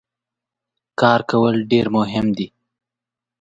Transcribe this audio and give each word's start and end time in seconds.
کار 0.99 1.19
کول 1.31 1.55
ډیر 1.71 1.85
مهم 1.97 2.25
دي. 2.37 2.47